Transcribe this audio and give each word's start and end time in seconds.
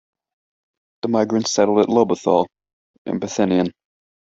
The 1.03 1.09
migrants 1.09 1.51
settled 1.51 1.77
at 1.77 1.87
Lobethal, 1.89 2.47
and 3.05 3.21
Bethenien. 3.21 3.71